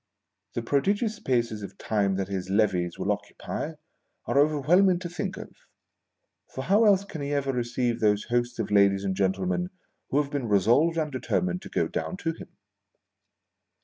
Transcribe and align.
The 0.55 0.63
prodigious 0.63 1.17
spaces 1.17 1.61
of 1.61 1.77
time 1.77 2.15
that 2.15 2.27
his 2.27 2.49
levees 2.49 2.97
will 2.97 3.11
occupy, 3.11 3.73
are 4.25 4.39
overwhelming 4.39 4.97
to 4.97 5.09
think 5.09 5.37
of: 5.37 5.51
for 6.55 6.63
how 6.63 6.85
else 6.85 7.05
can 7.05 7.21
lie 7.21 7.27
ever 7.27 7.53
receive 7.53 7.99
those 7.99 8.23
hosts 8.23 8.57
of 8.57 8.71
ladies 8.71 9.03
and 9.03 9.15
gen 9.15 9.33
tlemen 9.33 9.67
who 10.09 10.19
have 10.19 10.31
been 10.31 10.47
resolved 10.49 10.97
and 10.97 11.11
deter 11.11 11.39
mined 11.41 11.61
to 11.61 11.69
go 11.69 11.87
down 11.87 12.17
to 12.17 12.31
him 12.31 12.49